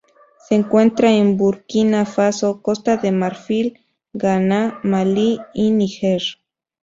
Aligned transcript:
Se 0.39 0.55
encuentra 0.55 1.11
en 1.11 1.37
Burkina 1.37 2.07
Faso, 2.07 2.63
Costa 2.63 2.97
de 2.97 3.11
Marfil, 3.11 3.85
Ghana, 4.13 4.79
Malí 4.81 5.39
y 5.53 5.69
Níger. 5.69 6.23